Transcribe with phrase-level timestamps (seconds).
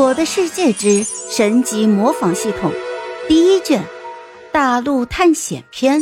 [0.00, 2.72] 我的世界之神级模仿系统
[3.28, 3.84] 第一卷
[4.50, 6.00] 大陆探险篇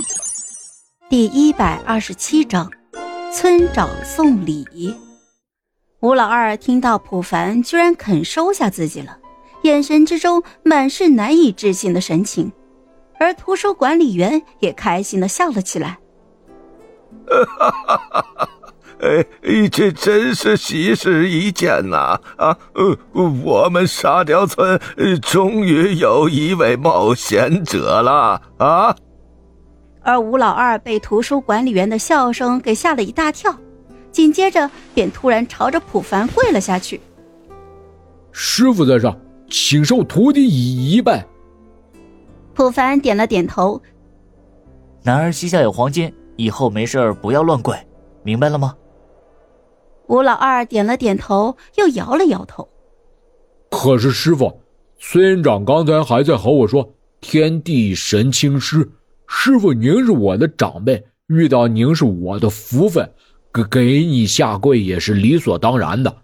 [1.11, 2.71] 第一百二十七章
[3.32, 4.95] 村长送礼。
[5.98, 9.19] 吴老二听到普凡居然肯收下自己了，
[9.62, 12.53] 眼神之中满是难以置信的神情，
[13.19, 15.99] 而图书管理员也开心的笑了起来。
[17.27, 18.27] 哈哈哈哈！
[19.09, 22.20] 哎，这真是喜事一件呐！
[22.36, 22.98] 啊，呃，
[23.45, 24.78] 我们沙雕村
[25.23, 28.95] 终于有一位冒险者了啊！
[30.02, 33.55] 而吴老二被图书管理员的笑声给吓了一大跳，
[34.10, 37.00] 紧接着便突然朝着普凡跪了下去
[38.33, 41.27] ：“师傅在上，请受徒弟一一拜。”
[42.55, 43.80] 普凡点了点头
[45.05, 47.77] ：“男儿膝下有黄金，以后没事不要乱跪，
[48.22, 48.75] 明白了吗？”
[50.09, 52.69] 吴老二点了点头，又摇了摇头。
[53.71, 54.61] 可是师傅，
[54.98, 58.91] 村长刚才还在和我说“天地神清师”，
[59.28, 63.12] 师傅您是我的长辈，遇到您是我的福分，
[63.53, 66.17] 给给你下跪也是理所当然的。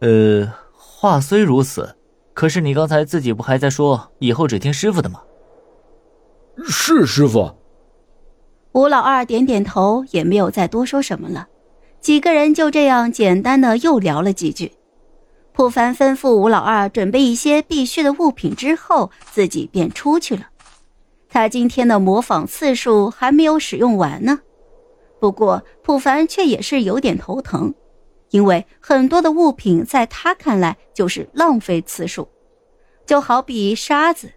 [0.00, 1.96] 呃，话虽如此，
[2.34, 5.22] 可是你刚才自己不还在说以后只听师傅的吗？
[6.66, 7.50] 是师傅。
[8.72, 11.48] 吴老二点点头，也没有再多说什么了。
[12.00, 14.72] 几个人就这样简单的又聊了几句，
[15.52, 20.48] 普凡吩咐吴老二准备一些必需的物品之后，自己便出去了。
[21.28, 24.40] 他今天的模仿次数还没有使用完呢。
[25.20, 27.74] 不过普凡却也是有点头疼，
[28.30, 32.28] 因为很多的物品在他看来就是浪费次数，
[33.04, 34.30] 就好比沙子，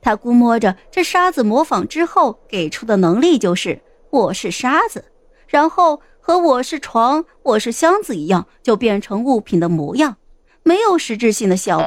[0.00, 5.04] 他估摸着这沙子模仿之后给出的能力就是我是沙子，
[5.48, 6.00] 然后。
[6.30, 10.16] 和我是床，我是箱子一样，就变成物品的模样，
[10.62, 11.86] 没有实质性的效果。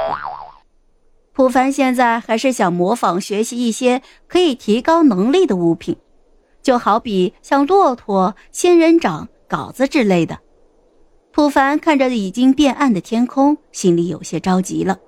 [1.32, 5.96] 普凡现在还是想模仿学习一些可以提高能力的物品，
[6.62, 10.38] 就好比像骆驼、仙人掌、镐子之类的。
[11.32, 14.98] 普凡看着已经变暗的天空，心里有些着急了。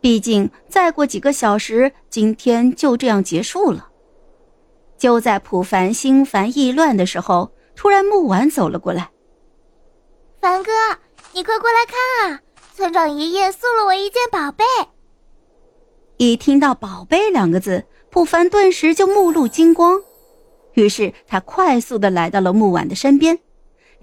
[0.00, 3.88] 毕竟再过几个小时，今天就这样结束了。
[4.96, 7.50] 就在普凡心烦意乱的时候。
[7.76, 9.10] 突然，木婉走了过来。
[10.40, 10.70] 凡哥，
[11.32, 12.40] 你快过来看啊！
[12.74, 14.64] 村长爷爷送了我一件宝贝。
[16.16, 20.02] 一听到“宝贝”两个字，普凡顿时就目露金光。
[20.74, 23.38] 于是他快速的来到了木婉的身边，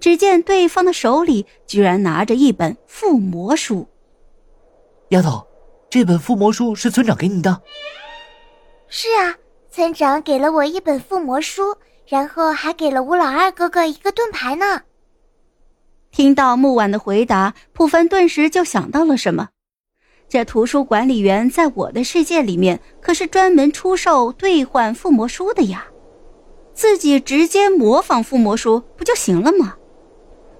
[0.00, 3.88] 只见对方的手里居然拿着一本附魔书。
[5.08, 5.46] 丫头，
[5.90, 7.62] 这本附魔书是村长给你的？
[8.88, 9.36] 是啊，
[9.70, 11.76] 村长给了我一本附魔书。
[12.06, 14.82] 然后还给了吴老二哥哥一个盾牌呢。
[16.10, 19.48] 听到木婉的回答，普凡顿时就想到了什么。
[20.28, 25.86] 这图书管理员在我的世界里面可是专门出售兑换附魔书的呀，
[26.72, 29.76] 自己直接模仿附魔书不就行了吗？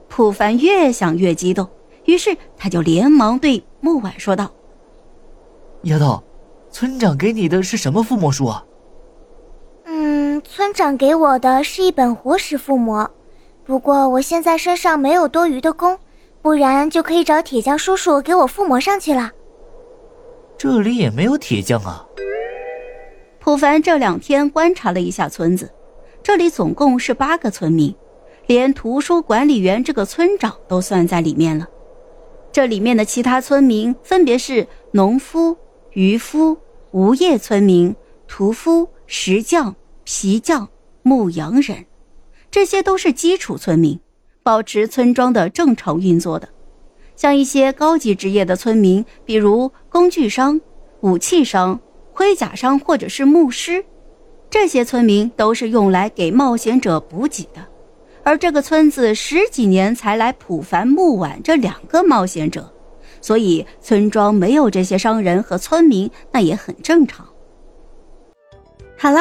[0.08, 1.68] 普凡越想越激动，
[2.04, 4.52] 于是他就连忙对木婉说道
[5.84, 6.22] ：“丫头，
[6.70, 8.64] 村长给你的是什么附魔书啊？”
[10.54, 13.10] 村长给我的是一本活石附魔，
[13.64, 15.98] 不过我现在身上没有多余的弓，
[16.42, 19.30] 不然就可以找铁匠叔叔给我附魔上去了。
[20.58, 22.06] 这里也没有铁匠啊。
[23.40, 25.72] 普凡这两天观察了一下村子，
[26.22, 27.94] 这里总共是八个村民，
[28.46, 31.66] 连图书管理员这个村长都算在里面了。
[32.52, 35.56] 这里面的其他村民分别是农夫、
[35.92, 36.58] 渔夫、
[36.90, 37.96] 无业村民、
[38.28, 39.74] 屠夫、石匠。
[40.04, 40.68] 皮匠、
[41.02, 41.86] 牧羊人，
[42.50, 43.98] 这些都是基础村民，
[44.42, 46.48] 保持村庄的正常运作的。
[47.14, 50.60] 像一些高级职业的村民，比如工具商、
[51.02, 51.78] 武器商、
[52.12, 53.84] 盔甲商或者是牧师，
[54.50, 57.64] 这些村民都是用来给冒险者补给的。
[58.24, 62.72] 而这个村子十几年才来普凡、木婉这两个冒险者，
[63.20, 67.26] 所以村庄没有这些商人和村民，那也很正常。
[68.96, 69.20] 好了。